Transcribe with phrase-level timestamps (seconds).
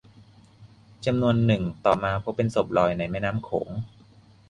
[1.05, 3.69] จำนวนหนึ่งต่อมาพบเป็นศพลอยในแม่น้ำโขง